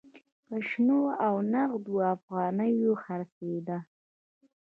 په 0.45 0.55
شنو 0.67 1.01
او 1.25 1.33
نغدو 1.53 1.95
افغانیو 2.15 2.91
خرڅېده. 3.03 3.77